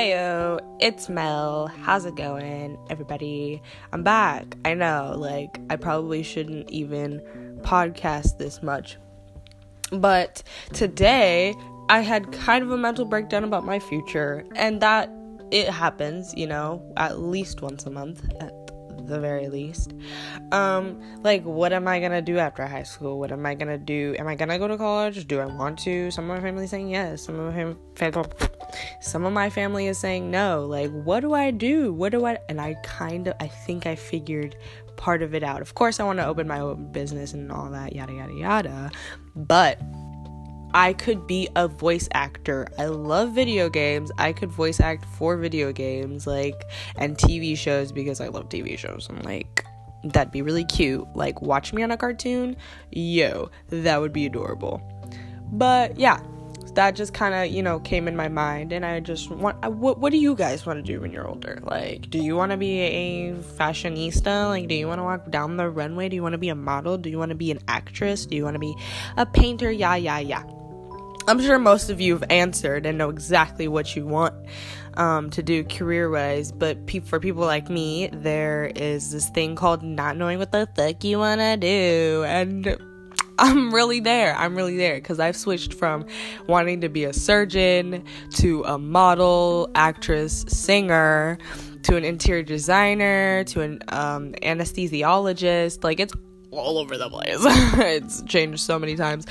[0.00, 1.66] Heyo, it's Mel.
[1.66, 3.60] How's it going, everybody?
[3.92, 4.56] I'm back.
[4.64, 7.20] I know, like, I probably shouldn't even
[7.60, 8.96] podcast this much.
[9.92, 10.42] But
[10.72, 11.54] today,
[11.90, 15.10] I had kind of a mental breakdown about my future, and that
[15.50, 18.54] it happens, you know, at least once a month at
[19.06, 19.92] the very least.
[20.50, 23.18] Um, like, what am I gonna do after high school?
[23.18, 24.16] What am I gonna do?
[24.18, 25.28] Am I gonna go to college?
[25.28, 26.10] Do I want to?
[26.10, 27.20] Some of my family saying yes.
[27.20, 28.24] Some of my family
[29.00, 30.66] some of my family is saying no.
[30.66, 31.92] Like, what do I do?
[31.92, 32.38] What do I?
[32.48, 34.56] And I kind of, I think I figured
[34.96, 35.60] part of it out.
[35.62, 38.90] Of course, I want to open my own business and all that, yada, yada, yada.
[39.34, 39.80] But
[40.72, 42.68] I could be a voice actor.
[42.78, 44.12] I love video games.
[44.18, 46.62] I could voice act for video games, like,
[46.96, 49.08] and TV shows because I love TV shows.
[49.10, 49.64] I'm like,
[50.04, 51.06] that'd be really cute.
[51.14, 52.56] Like, watch me on a cartoon?
[52.92, 54.80] Yo, that would be adorable.
[55.52, 56.20] But yeah,
[56.80, 59.98] that just kind of you know came in my mind and i just want what,
[59.98, 61.58] what do you guys want to do when you're older?
[61.62, 64.48] Like do you want to be a fashionista?
[64.48, 66.08] Like do you want to walk down the runway?
[66.08, 66.96] Do you want to be a model?
[66.96, 68.24] Do you want to be an actress?
[68.24, 68.74] Do you want to be
[69.18, 69.70] a painter?
[69.70, 70.42] Yeah yeah yeah.
[71.28, 74.34] I'm sure most of you have answered and know exactly what you want
[74.94, 79.54] um, to do career wise, but pe- for people like me, there is this thing
[79.54, 82.24] called not knowing what the fuck you want to do.
[82.26, 82.89] And
[83.40, 84.36] I'm really there.
[84.36, 86.04] I'm really there because I've switched from
[86.46, 91.38] wanting to be a surgeon to a model, actress, singer,
[91.84, 95.82] to an interior designer, to an um, anesthesiologist.
[95.82, 96.12] Like it's
[96.50, 97.38] all over the place.
[97.40, 99.26] it's changed so many times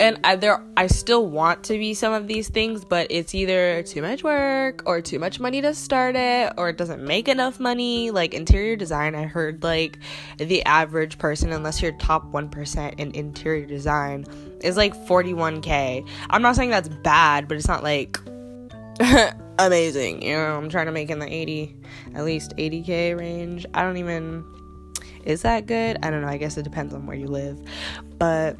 [0.00, 3.82] and I, there I still want to be some of these things, but it's either
[3.82, 7.60] too much work or too much money to start it or it doesn't make enough
[7.60, 8.10] money.
[8.10, 9.98] Like interior design, I heard like
[10.38, 14.24] the average person unless you're top 1% in interior design
[14.62, 16.08] is like 41k.
[16.30, 18.18] I'm not saying that's bad, but it's not like
[19.58, 20.22] amazing.
[20.22, 21.76] You know, I'm trying to make in the 80
[22.14, 23.66] at least 80k range.
[23.74, 24.44] I don't even
[25.24, 25.98] is that good?
[26.02, 26.28] I don't know.
[26.28, 27.60] I guess it depends on where you live.
[28.18, 28.58] But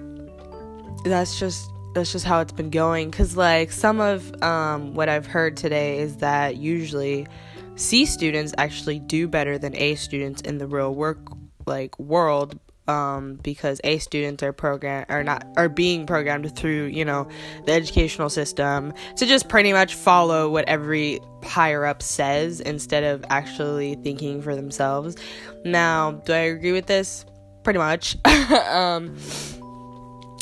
[1.05, 3.11] that's just that's just how it's been going.
[3.11, 7.27] Because like some of um, what i've heard today is that usually
[7.77, 11.19] c students actually do better than a students in the real work
[11.66, 17.05] like world um, because a students are program are not are being programmed through you
[17.05, 17.28] know
[17.65, 23.25] the educational system to just pretty much follow what every higher up says instead of
[23.31, 25.17] actually thinking for themselves.
[25.65, 27.25] Now do i agree with this?
[27.62, 28.17] Pretty much.
[28.50, 29.17] Um,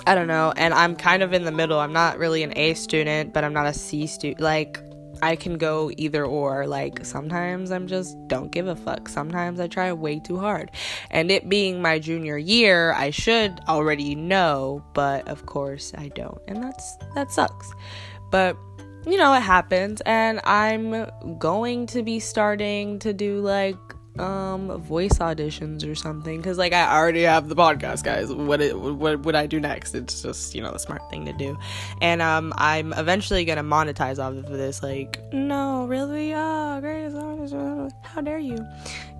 [0.09, 0.55] I don't know.
[0.57, 1.79] And I'm kind of in the middle.
[1.79, 4.41] I'm not really an A student, but I'm not a C student.
[4.41, 4.81] Like,
[5.21, 6.67] I can go either or.
[6.67, 9.11] Like, sometimes I'm just don't give a fuck.
[9.11, 10.71] Sometimes I try way too hard.
[11.11, 16.41] And it being my junior year, I should already know, but of course I don't.
[16.49, 17.71] And that's that sucks.
[18.31, 18.57] But
[19.07, 21.07] you know, it happens and I'm
[21.39, 23.77] going to be starting to do like
[24.19, 28.33] um voice auditions or something because like i already have the podcast guys.
[28.33, 29.95] What it what would i do next?
[29.95, 31.57] It's just you know the smart thing to do.
[32.01, 37.09] And um i'm eventually gonna monetize off of this like no really oh great
[38.03, 38.67] how dare you?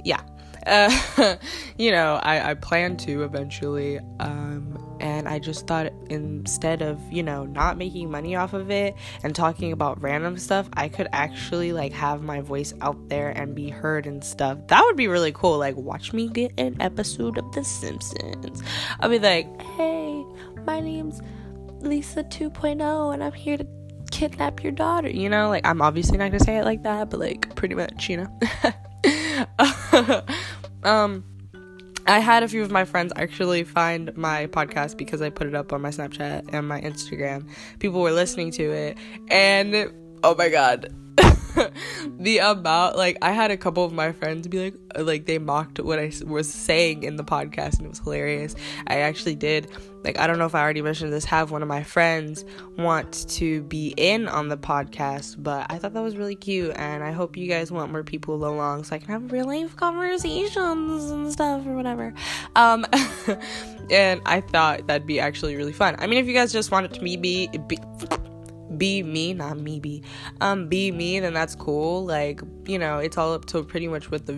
[0.05, 0.21] Yeah
[0.69, 1.37] uh,
[1.79, 7.23] you know i i plan to eventually um and I just thought instead of, you
[7.23, 11.73] know, not making money off of it and talking about random stuff, I could actually
[11.73, 14.59] like have my voice out there and be heard and stuff.
[14.69, 15.59] That would be really cool.
[15.59, 18.63] Like, watch me get an episode of The Simpsons.
[19.01, 20.25] I'll be like, hey,
[20.65, 21.21] my name's
[21.81, 23.67] Lisa 2.0 and I'm here to
[24.11, 25.09] kidnap your daughter.
[25.09, 28.09] You know, like, I'm obviously not gonna say it like that, but like, pretty much,
[28.09, 28.39] you know.
[30.85, 31.25] um,
[32.07, 35.55] I had a few of my friends actually find my podcast because I put it
[35.55, 37.49] up on my Snapchat and my Instagram.
[37.79, 38.99] People were listening to it,
[39.31, 39.93] and
[40.25, 40.95] oh my god,
[42.19, 45.81] the amount like I had a couple of my friends be like like they mocked
[45.81, 48.55] what I was saying in the podcast and it was hilarious.
[48.87, 49.71] I actually did
[50.05, 52.45] like I don't know if I already mentioned this have one of my friends
[52.77, 57.03] want to be in on the podcast, but I thought that was really cute and
[57.03, 61.11] I hope you guys want more people along so I can have real life conversations
[61.11, 62.15] and stuff or whatever.
[62.57, 62.87] Um
[63.91, 65.97] and I thought that'd be actually really fun.
[65.99, 67.49] I mean if you guys just wanted to be, be,
[68.79, 70.03] be me, not me be,
[70.41, 72.05] um, be me, then that's cool.
[72.05, 74.35] Like, you know, it's all up to pretty much what the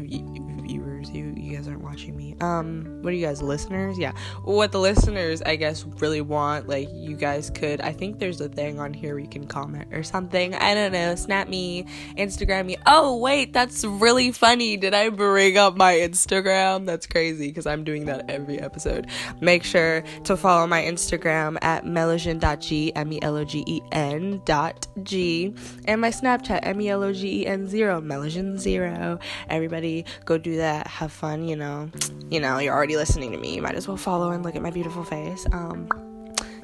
[1.91, 2.37] watching me.
[2.41, 3.99] um what do you guys listeners?
[3.99, 4.13] Yeah.
[4.45, 8.49] What the listeners i guess really want like you guys could i think there's a
[8.49, 10.55] thing on here where you can comment or something.
[10.55, 11.15] I don't know.
[11.17, 12.77] Snap me instagram me.
[12.87, 14.77] Oh wait that's really funny.
[14.77, 16.87] Did i bring up my instagram?
[16.87, 19.09] That's crazy because i'm doing that every episode.
[19.41, 25.55] Make sure to follow my instagram at melogen.g m-e-l-o-g-e-n dot g
[25.87, 29.19] and my snapchat m-e-l-o-g-e-n zero melogen zero.
[29.49, 30.87] Everybody go do that.
[30.87, 31.90] Have fun you know
[32.31, 33.55] you know, you're already listening to me.
[33.55, 35.47] You might as well follow and look at my beautiful face.
[35.53, 35.89] Um,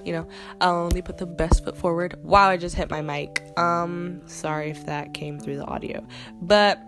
[0.04, 0.26] you know,
[0.60, 2.16] I'll only put the best foot forward.
[2.22, 3.42] Wow, I just hit my mic.
[3.58, 6.06] Um, sorry if that came through the audio.
[6.40, 6.80] But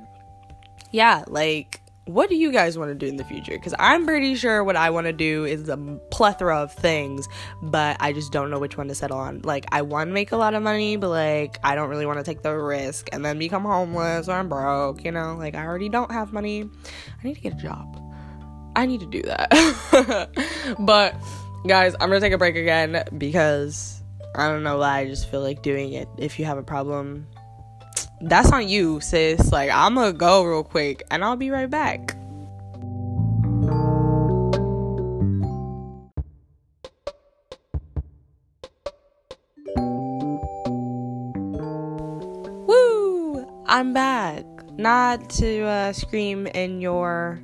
[0.92, 3.52] yeah, like what do you guys want to do in the future?
[3.52, 5.76] Because I'm pretty sure what I want to do is a
[6.10, 7.28] plethora of things,
[7.60, 9.42] but I just don't know which one to settle on.
[9.42, 12.18] Like, I want to make a lot of money, but like, I don't really want
[12.18, 15.36] to take the risk and then become homeless or I'm broke, you know?
[15.38, 16.62] Like, I already don't have money.
[16.62, 18.07] I need to get a job.
[18.78, 20.30] I need to do that.
[20.78, 21.16] but
[21.66, 24.00] guys, I'm gonna take a break again because
[24.36, 25.00] I don't know why.
[25.00, 26.06] I just feel like doing it.
[26.16, 27.26] If you have a problem,
[28.20, 29.50] that's on you, sis.
[29.50, 32.14] Like, I'm gonna go real quick and I'll be right back.
[42.68, 43.64] Woo!
[43.66, 44.44] I'm back.
[44.78, 47.42] Not to uh, scream in your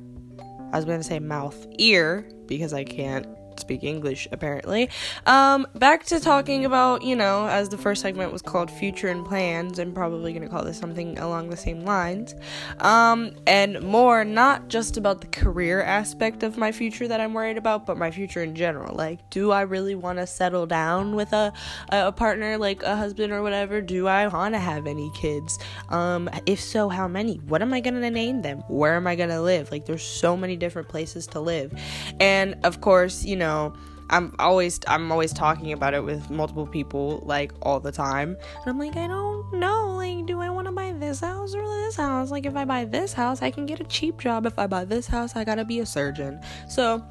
[0.75, 3.25] I was going to say mouth, ear, because I can't
[3.65, 4.89] speak English apparently.
[5.25, 9.25] Um, back to talking about, you know, as the first segment was called Future and
[9.25, 12.35] Plans, I'm probably to call this something along the same lines.
[12.79, 17.57] Um, and more not just about the career aspect of my future that I'm worried
[17.57, 18.95] about, but my future in general.
[18.95, 21.51] Like, do I really want to settle down with a,
[21.89, 23.81] a partner, like a husband or whatever?
[23.81, 25.57] Do I want to have any kids?
[25.89, 27.37] Um, if so, how many?
[27.37, 28.59] What am I to name them?
[28.67, 29.71] Where am I to live?
[29.71, 31.73] Like, there's so many different places to live.
[32.19, 33.73] And of course, you know, know,
[34.09, 38.37] I'm always I'm always talking about it with multiple people like all the time.
[38.61, 41.65] And I'm like, I don't know, like do I want to buy this house or
[41.65, 42.29] this house?
[42.31, 44.45] Like if I buy this house, I can get a cheap job.
[44.45, 46.39] If I buy this house, I got to be a surgeon.
[46.69, 47.03] So,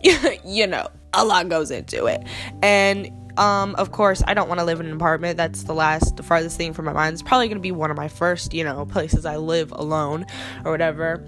[0.44, 2.24] you know, a lot goes into it.
[2.62, 5.36] And um, of course, I don't want to live in an apartment.
[5.36, 7.12] That's the last, the farthest thing from my mind.
[7.12, 10.26] It's probably going to be one of my first, you know, places I live alone
[10.64, 11.24] or whatever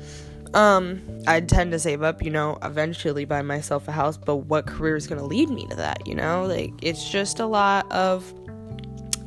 [0.54, 4.66] um i tend to save up you know eventually buy myself a house but what
[4.66, 6.44] career is going to lead me to that you know?
[6.44, 8.34] Like it's just a lot of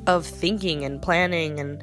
[0.05, 1.81] of thinking and planning and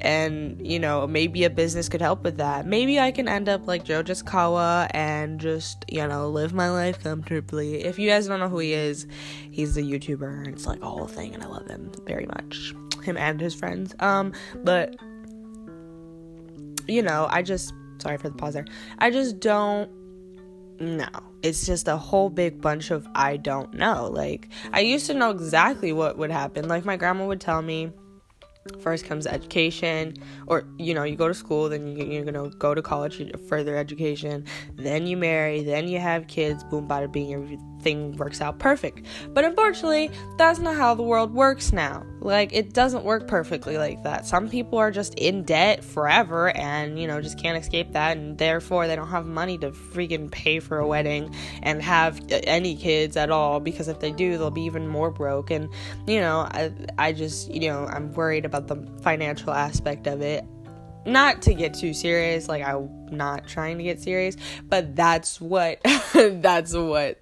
[0.00, 2.66] and you know maybe a business could help with that.
[2.66, 7.02] Maybe i can end up like joe Kawa and just you know live my life
[7.02, 7.84] comfortably.
[7.84, 9.06] If you guys don't know who he is
[9.50, 12.74] he's a youtuber and it's like a whole thing and i love him very much.
[13.04, 13.94] Him and his friends.
[14.00, 14.32] Um
[14.64, 14.96] but
[16.86, 18.66] you know i just Sorry for the pause there.
[18.98, 19.90] I just don't
[20.80, 21.08] know.
[21.42, 24.08] It's just a whole big bunch of I don't know.
[24.12, 26.68] Like, I used to know exactly what would happen.
[26.68, 27.92] Like, my grandma would tell me
[28.80, 30.14] first comes education
[30.46, 33.76] or you know you go to school then you, are gonna go to college further
[33.76, 34.44] education
[34.74, 39.06] then you marry then you have kids boom bada bing everything works out perfect.
[39.32, 42.04] But unfortunately that's not how the world works now.
[42.20, 44.26] Like it doesn't work perfectly like that.
[44.26, 48.36] Some people are just in debt forever and you know just can't escape that and
[48.36, 52.76] therefore they don't have money to freaking pay for a wedding and have uh, any
[52.76, 55.50] kids at all because if they do they'll be even more broke.
[55.50, 55.68] And
[56.06, 60.44] you know i, I just you know i'm worried about the financial aspect of it.
[61.06, 64.36] Not to get too serious like i'm not trying to get serious
[64.68, 65.80] but that's what
[66.12, 67.18] that's what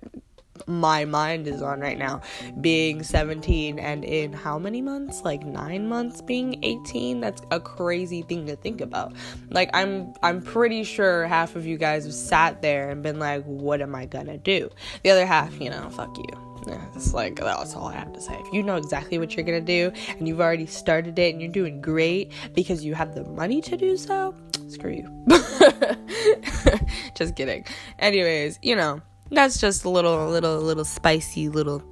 [0.67, 2.20] my mind is on right now
[2.61, 8.22] being 17 and in how many months like 9 months being 18 that's a crazy
[8.22, 9.13] thing to think about
[9.51, 13.44] like i'm i'm pretty sure half of you guys have sat there and been like
[13.44, 14.70] what am i gonna do
[15.03, 16.46] the other half you know fuck you
[16.94, 18.34] it's like that's all I have to say.
[18.34, 21.53] If you know exactly what you're gonna do and you've already started it and you're
[21.53, 24.34] doing great because you have the money to do so,
[24.69, 25.27] screw you.
[27.15, 27.65] Just kidding.
[27.98, 31.83] Anyways, you know, that's just a little little little spicy little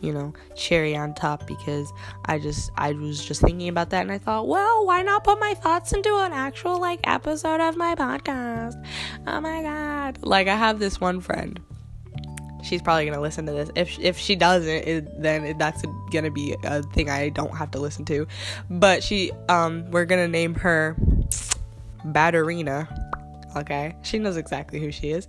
[0.00, 1.92] you know cherry on top because
[2.24, 5.38] i just i was just thinking about that and i thought well why not put
[5.38, 8.74] my thoughts into an actual like episode of my podcast?
[9.26, 10.18] Oh my god.
[10.22, 11.60] Like i have this one friend.
[12.62, 13.70] She's probably gonna listen to this.
[13.74, 15.82] If if she doesn't it, then it, that's
[16.12, 18.26] gonna be a thing i don't have to listen to.
[18.68, 20.96] But she um we're gonna name her
[22.04, 23.01] batterina
[23.56, 23.96] okay?
[24.02, 25.28] She knows exactly who she is.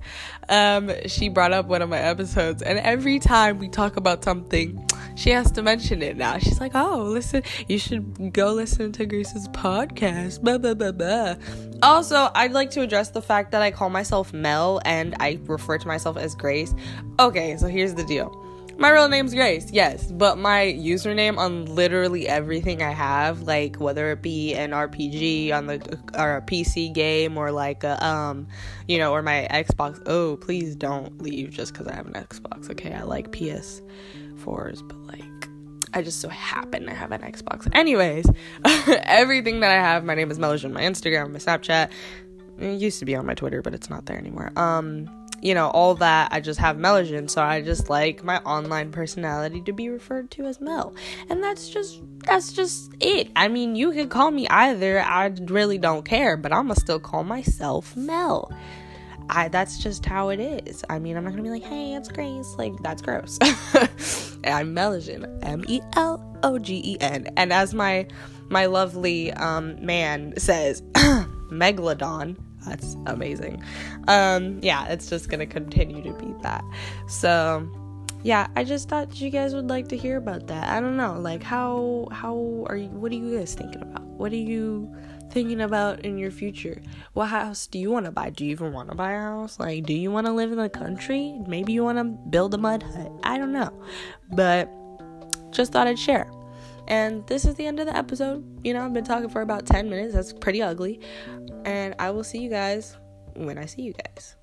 [0.49, 4.87] Um, she brought up one of my episodes, and every time we talk about something,
[5.15, 6.37] she has to mention it now.
[6.37, 10.41] She's like, oh, listen, you should go listen to Grace's podcast.
[10.41, 11.35] Blah, blah, blah, blah.
[11.81, 15.77] Also, I'd like to address the fact that I call myself Mel and I refer
[15.77, 16.73] to myself as Grace.
[17.19, 18.42] Okay, so here's the deal.
[18.83, 24.11] My real name's Grace, yes, but my username on literally everything I have, like whether
[24.11, 28.45] it be an RPG on the or a PC game or like a um,
[28.89, 30.03] you know, or my Xbox.
[30.05, 32.69] Oh, please don't leave just because I have an Xbox.
[32.71, 35.47] Okay, I like PS4s, but like
[35.93, 37.69] I just so happen to have an Xbox.
[37.71, 38.25] Anyways,
[39.05, 41.89] everything that I have, my name is Melogen, my Instagram, my Snapchat.
[42.59, 44.51] It used to be on my Twitter, but it's not there anymore.
[44.57, 45.09] Um
[45.43, 49.59] you know, all that, I just have Melogen, so I just like my online personality
[49.63, 50.95] to be referred to as Mel.
[51.29, 53.29] And that's just that's just it.
[53.35, 55.01] I mean, you can call me either.
[55.01, 58.53] I really don't care, but I'm gonna still call myself Mel.
[59.29, 60.85] I that's just how it is.
[60.89, 62.55] I mean, I'm not gonna be like, hey, it's Grace.
[62.57, 63.38] Like that's gross.
[64.45, 68.07] I'm Melogen, M E L O G E N, and as my
[68.47, 70.81] my lovely um, man says,
[71.51, 73.63] Megalodon that's amazing.
[74.08, 76.63] Um, yeah, it's just gonna continue to be that.
[77.08, 77.70] So
[78.24, 80.70] yeah, I just thought you guys would like to hear about that.
[80.70, 84.03] I don't know, like how how are you what are you guys thinking about?
[84.03, 84.93] What are you
[85.32, 86.82] thinking about in your future?
[87.13, 88.29] What house do you want to buy?
[88.29, 89.60] Do you even want to buy a house?
[89.60, 91.39] Like, do you want to live in the country?
[91.48, 93.12] Maybe you want to build a mud hut.
[93.24, 93.74] I don't know.
[94.32, 94.70] But
[95.51, 96.29] just thought I'd share.
[96.87, 98.43] And this is the end of the episode.
[98.63, 100.13] You know, I've been talking for about 10 minutes.
[100.13, 100.99] That's pretty ugly.
[101.65, 102.97] And I will see you guys
[103.35, 104.35] when I see you guys.